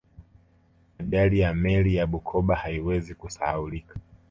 ajali 0.99 1.39
ya 1.39 1.53
meli 1.53 1.95
ya 1.95 2.07
bukoba 2.07 2.55
haiwezi 2.55 3.15
kusahaulika 3.15 3.95